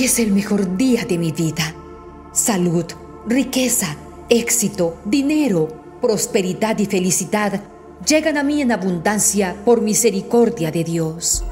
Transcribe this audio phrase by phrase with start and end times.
[0.00, 1.74] Es el mejor día de mi vida.
[2.32, 2.86] Salud,
[3.26, 3.98] riqueza,
[4.30, 5.68] éxito, dinero,
[6.00, 7.60] prosperidad y felicidad
[8.08, 11.44] llegan a mí en abundancia por misericordia de Dios.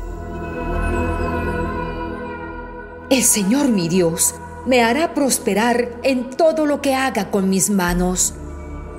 [3.10, 4.34] El Señor mi Dios
[4.64, 8.32] me hará prosperar en todo lo que haga con mis manos.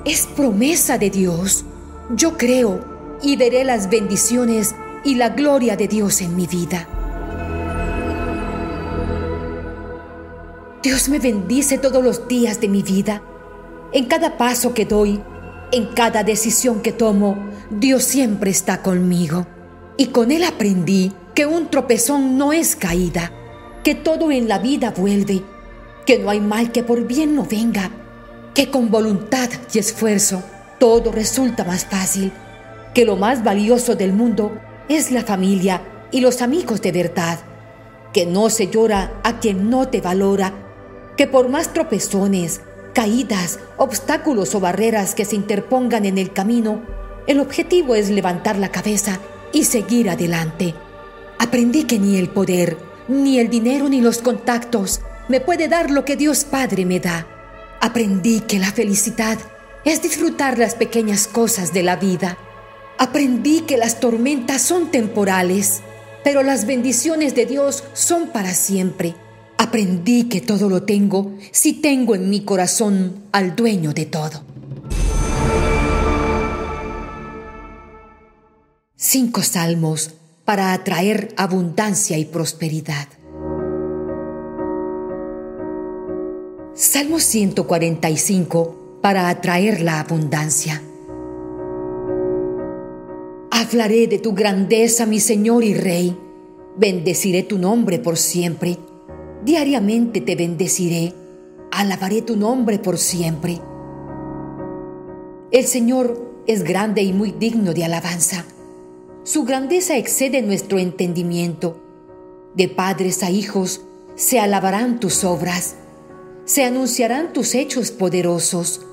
[0.04, 1.64] Es promesa de Dios.
[2.14, 6.99] Yo creo y veré las bendiciones y la gloria de Dios en mi vida.
[10.82, 13.22] Dios me bendice todos los días de mi vida.
[13.92, 15.20] En cada paso que doy,
[15.72, 19.46] en cada decisión que tomo, Dios siempre está conmigo.
[19.98, 23.30] Y con Él aprendí que un tropezón no es caída,
[23.84, 25.42] que todo en la vida vuelve,
[26.06, 27.90] que no hay mal que por bien no venga,
[28.54, 30.42] que con voluntad y esfuerzo
[30.78, 32.32] todo resulta más fácil,
[32.94, 34.58] que lo más valioso del mundo
[34.88, 37.38] es la familia y los amigos de verdad,
[38.14, 40.69] que no se llora a quien no te valora,
[41.20, 42.62] que por más tropezones,
[42.94, 46.80] caídas, obstáculos o barreras que se interpongan en el camino,
[47.26, 49.20] el objetivo es levantar la cabeza
[49.52, 50.74] y seguir adelante.
[51.38, 56.06] Aprendí que ni el poder, ni el dinero, ni los contactos me puede dar lo
[56.06, 57.26] que Dios Padre me da.
[57.82, 59.36] Aprendí que la felicidad
[59.84, 62.38] es disfrutar las pequeñas cosas de la vida
[62.96, 65.80] Aprendí que las tormentas son temporales,
[66.24, 69.16] pero las bendiciones de Dios son para siempre.
[69.62, 74.42] Aprendí que todo lo tengo si tengo en mi corazón al dueño de todo.
[78.96, 80.14] Cinco salmos
[80.46, 83.06] para atraer abundancia y prosperidad.
[86.72, 90.82] Salmo 145 para atraer la abundancia.
[93.50, 96.18] Hablaré de tu grandeza, mi Señor y Rey.
[96.78, 98.78] Bendeciré tu nombre por siempre.
[99.44, 101.14] Diariamente te bendeciré.
[101.70, 103.60] Alabaré tu nombre por siempre.
[105.50, 108.44] El Señor es grande y muy digno de alabanza.
[109.22, 111.80] Su grandeza excede nuestro entendimiento.
[112.54, 113.82] De padres a hijos
[114.14, 115.76] se alabarán tus obras.
[116.44, 118.84] Se anunciarán tus hechos poderosos.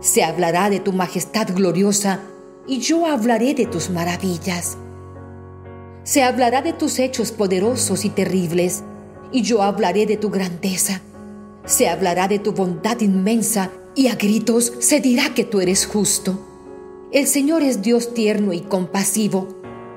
[0.00, 2.20] Se hablará de tu majestad gloriosa
[2.66, 4.76] y yo hablaré de tus maravillas.
[6.02, 8.84] Se hablará de tus hechos poderosos y terribles,
[9.32, 11.00] y yo hablaré de tu grandeza.
[11.64, 16.38] Se hablará de tu bondad inmensa, y a gritos se dirá que tú eres justo.
[17.12, 19.48] El Señor es Dios tierno y compasivo.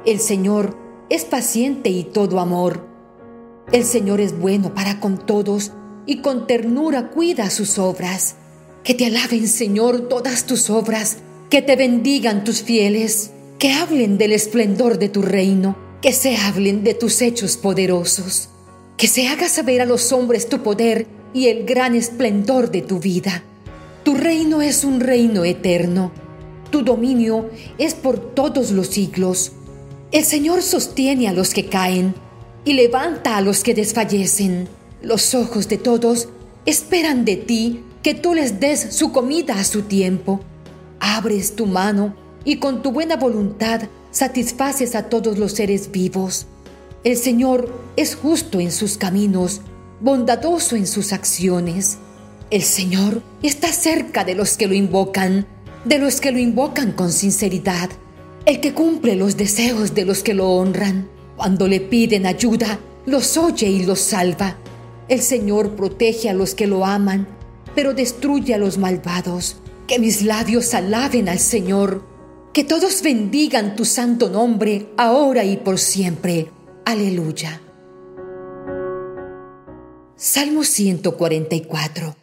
[0.05, 0.77] El Señor
[1.09, 2.87] es paciente y todo amor.
[3.71, 5.73] El Señor es bueno para con todos
[6.05, 8.35] y con ternura cuida sus obras.
[8.83, 11.17] Que te alaben, Señor, todas tus obras
[11.49, 16.83] que te bendigan tus fieles, que hablen del esplendor de tu reino, que se hablen
[16.83, 18.49] de tus hechos poderosos,
[18.99, 22.99] que se haga saber a los hombres tu poder y el gran esplendor de tu
[22.99, 23.43] vida.
[24.03, 26.11] Tu reino es un reino eterno,
[26.69, 29.53] tu dominio es por todos los siglos.
[30.11, 32.13] El Señor sostiene a los que caen
[32.65, 34.67] y levanta a los que desfallecen.
[35.01, 36.27] Los ojos de todos
[36.65, 40.41] esperan de ti que tú les des su comida a su tiempo
[40.99, 46.47] abres tu mano y con tu buena voluntad satisfaces a todos los seres vivos.
[47.05, 49.61] El Señor es justo en sus caminos,
[50.01, 51.97] bondadoso en sus acciones.
[52.51, 55.47] El Señor está cerca de los que lo invocan,
[55.85, 57.89] de los que lo invocan con sinceridad,
[58.45, 61.07] el que cumple los deseos de los que lo honran.
[61.37, 64.57] Cuando le piden ayuda, los oye y los salva.
[65.07, 67.29] El Señor protege a los que lo aman,
[67.75, 69.55] pero destruye a los malvados.
[69.87, 72.03] Que mis labios alaben al Señor,
[72.51, 76.49] que todos bendigan tu santo nombre, ahora y por siempre.
[76.89, 77.61] Aleluya.
[80.15, 82.15] Salmo 144.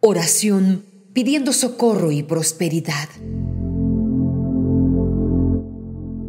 [0.00, 0.84] Oración
[1.14, 3.08] pidiendo socorro y prosperidad.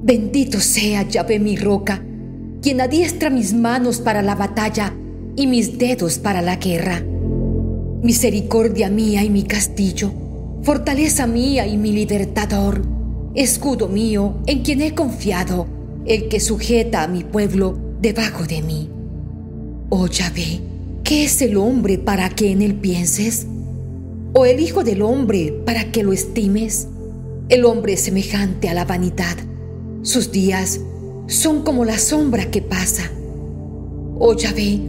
[0.01, 2.01] Bendito sea Yahvé mi roca,
[2.61, 4.93] quien adiestra mis manos para la batalla
[5.35, 7.03] y mis dedos para la guerra.
[8.01, 10.13] Misericordia mía y mi castillo
[10.63, 12.81] fortaleza mía y mi libertador,
[13.35, 15.76] escudo mío en quien he confiado,
[16.07, 18.89] el que sujeta a mi pueblo debajo de mí.
[19.89, 20.61] Oh Yahvé,
[21.03, 23.47] ¿qué es el hombre para que en él pienses?
[24.33, 26.87] ¿O el Hijo del hombre para que lo estimes?
[27.49, 29.37] El hombre es semejante a la vanidad.
[30.01, 30.79] Sus días
[31.27, 33.11] son como la sombra que pasa.
[34.19, 34.79] Oh Yahvé,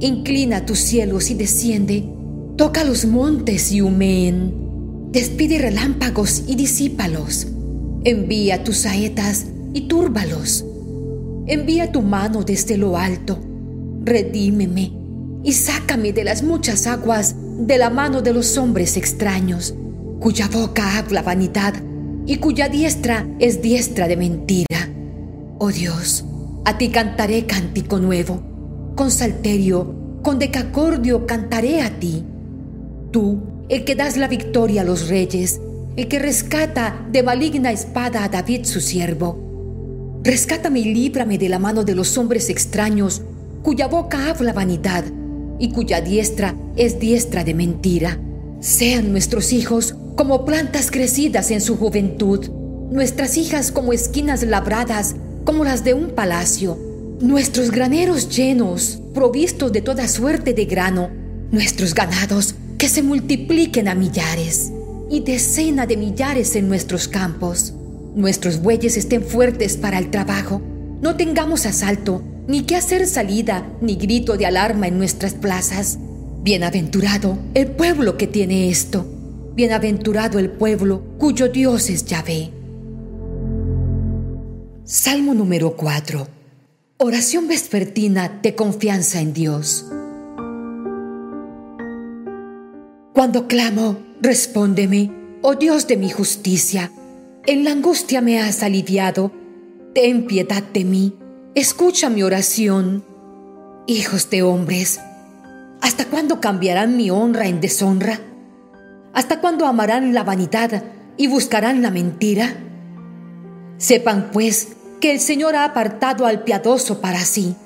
[0.00, 2.08] inclina tus cielos y desciende,
[2.56, 4.66] toca los montes y humeen
[5.16, 7.46] Despide relámpagos y disípalos.
[8.04, 9.46] Envía tus saetas
[9.76, 10.64] y túrbalos.
[11.46, 13.38] Envía tu mano desde lo alto.
[14.04, 14.92] Redímeme.
[15.44, 19.74] y sácame de las muchas aguas de la mano de los hombres extraños,
[20.18, 21.74] cuya boca habla vanidad
[22.26, 24.88] y cuya diestra es diestra de mentira.
[25.58, 26.24] Oh Dios,
[26.64, 28.42] a ti cantaré cántico nuevo,
[28.96, 32.24] con salterio, con decacordio cantaré a ti.
[33.12, 35.60] Tú, el que das la victoria a los reyes,
[35.96, 39.45] el que rescata de maligna espada a David su siervo.
[40.26, 43.22] Rescátame y líbrame de la mano de los hombres extraños,
[43.62, 45.04] cuya boca habla vanidad
[45.60, 48.18] y cuya diestra es diestra de mentira.
[48.58, 52.44] Sean nuestros hijos como plantas crecidas en su juventud,
[52.90, 55.14] nuestras hijas como esquinas labradas,
[55.44, 56.76] como las de un palacio,
[57.20, 61.08] nuestros graneros llenos, provistos de toda suerte de grano,
[61.52, 64.72] nuestros ganados que se multipliquen a millares
[65.08, 67.74] y decena de millares en nuestros campos.
[68.16, 70.62] Nuestros bueyes estén fuertes para el trabajo,
[71.02, 75.98] no tengamos asalto, ni que hacer salida, ni grito de alarma en nuestras plazas.
[76.42, 79.04] Bienaventurado el pueblo que tiene esto.
[79.54, 82.52] Bienaventurado el pueblo cuyo Dios es Yahvé.
[84.84, 86.26] Salmo número 4.
[86.96, 89.84] Oración vespertina de confianza en Dios.
[93.12, 96.90] Cuando clamo, respóndeme, oh Dios de mi justicia.
[97.46, 99.30] En la angustia me has aliviado.
[99.94, 101.16] Ten piedad de mí
[101.56, 103.02] Escucha mi oración.
[103.86, 105.00] Hijos de hombres,
[105.80, 108.20] ¿hasta cuándo cambiarán mi honra en deshonra?
[109.14, 110.84] ¿Hasta cuándo amarán la vanidad
[111.16, 112.58] y buscarán la mentira?
[113.78, 117.56] Sepan pues que el Señor ha apartado al piadoso para sí.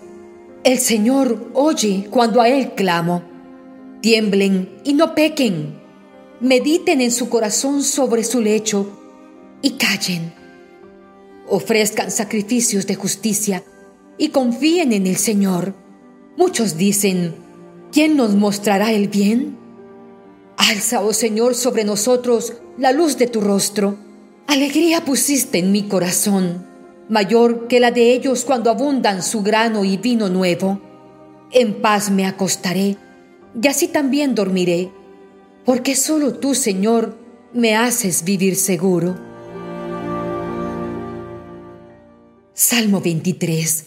[0.62, 3.24] El Señor oye cuando a Él clamo.
[4.02, 5.80] Tiemblen y no pequen.
[6.38, 8.99] Mediten en su corazón sobre su lecho
[9.62, 10.32] y callen.
[11.48, 13.64] Ofrezcan sacrificios de justicia
[14.18, 15.74] y confíen en el Señor.
[16.36, 17.34] Muchos dicen,
[17.92, 19.58] ¿quién nos mostrará el bien?
[20.56, 23.96] Alza, oh Señor, sobre nosotros la luz de tu rostro.
[24.46, 26.66] Alegría pusiste en mi corazón,
[27.08, 30.80] mayor que la de ellos cuando abundan su grano y vino nuevo.
[31.50, 32.96] En paz me acostaré,
[33.60, 34.90] y así también dormiré,
[35.64, 37.16] porque solo tú, Señor,
[37.52, 39.29] me haces vivir seguro.
[42.62, 43.84] Salmo 23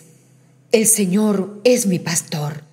[0.72, 2.64] el Señor es mi pastor.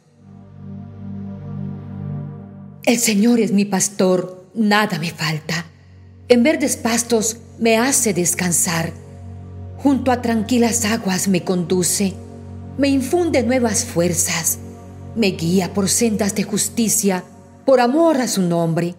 [2.85, 5.67] El Señor es mi pastor, nada me falta.
[6.29, 8.94] En verdes pastos me hace descansar.
[9.76, 12.14] Junto a tranquilas aguas me conduce,
[12.79, 14.58] me infunde nuevas fuerzas,
[15.14, 17.25] me guía por sendas de justicia,
[17.67, 18.94] por amor a su nombre.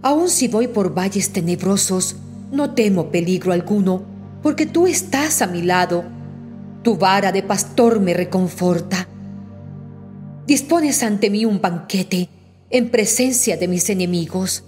[0.00, 2.16] Aun si voy por valles tenebrosos,
[2.50, 4.04] no temo peligro alguno,
[4.42, 6.13] porque tú estás a mi lado
[6.84, 9.08] tu vara de pastor me reconforta.
[10.46, 12.28] Dispones ante mí un banquete
[12.70, 14.62] en presencia de mis enemigos.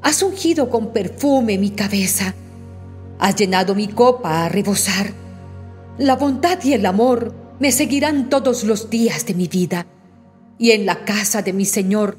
[0.00, 2.34] Has ungido con perfume mi cabeza.
[3.18, 5.12] Has llenado mi copa a rebosar.
[5.98, 9.86] La bondad y el amor me seguirán todos los días de mi vida,
[10.58, 12.16] y en la casa de mi Señor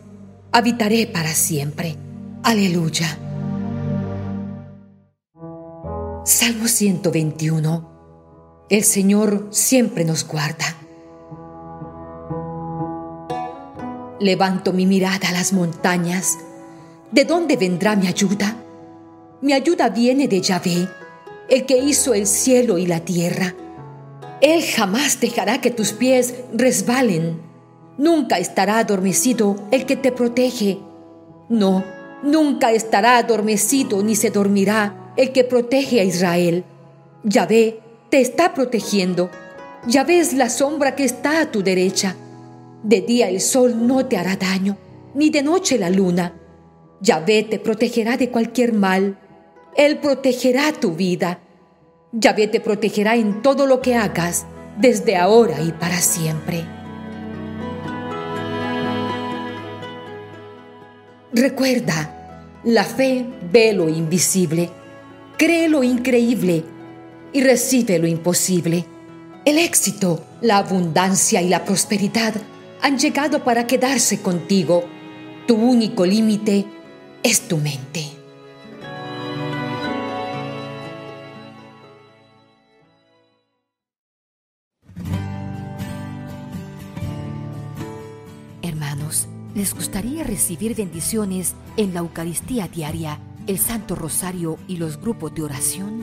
[0.52, 1.96] habitaré para siempre.
[2.44, 3.18] Aleluya.
[6.26, 7.93] Salmo 121
[8.70, 10.66] el Señor siempre nos guarda.
[14.20, 16.38] Levanto mi mirada a las montañas.
[17.12, 18.56] ¿De dónde vendrá mi ayuda?
[19.42, 20.88] Mi ayuda viene de Yahvé,
[21.50, 23.54] el que hizo el cielo y la tierra.
[24.40, 27.42] Él jamás dejará que tus pies resbalen.
[27.98, 30.80] Nunca estará adormecido el que te protege.
[31.50, 31.84] No,
[32.24, 36.64] nunca estará adormecido ni se dormirá el que protege a Israel.
[37.24, 37.83] Yahvé
[38.14, 39.32] te está protegiendo.
[39.88, 42.16] Ya ves la sombra que está a tu derecha.
[42.84, 44.78] De día el sol no te hará daño,
[45.16, 46.40] ni de noche la luna.
[47.02, 49.18] Yahvé te protegerá de cualquier mal.
[49.76, 51.40] Él protegerá tu vida.
[52.12, 54.46] Yahvé te protegerá en todo lo que hagas,
[54.78, 56.64] desde ahora y para siempre.
[61.32, 64.70] Recuerda, la fe ve lo invisible,
[65.36, 66.73] cree lo increíble
[67.34, 68.86] y recibe lo imposible.
[69.44, 72.34] El éxito, la abundancia y la prosperidad
[72.82, 74.86] han llegado para quedarse contigo.
[75.48, 76.66] Tu único límite
[77.24, 78.06] es tu mente.
[88.62, 95.36] Hermanos, ¿les gustaría recibir bendiciones en la Eucaristía diaria, el Santo Rosario y los grupos
[95.36, 96.03] de oración?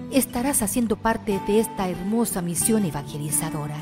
[0.13, 3.75] estarás haciendo parte de esta hermosa misión evangelizadora.